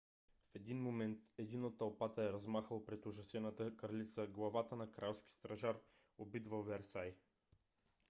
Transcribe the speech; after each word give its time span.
в 0.51 0.55
един 0.55 0.81
момент 0.83 1.19
един 1.37 1.63
от 1.65 1.77
тълпата 1.77 2.23
е 2.23 2.33
размахал 2.33 2.85
пред 2.85 3.05
ужасената 3.05 3.77
кралица 3.77 4.27
главата 4.27 4.75
на 4.75 4.91
кралски 4.91 5.31
стражар 5.31 5.77
убит 6.17 6.47
във 6.47 6.67
версай 6.67 7.13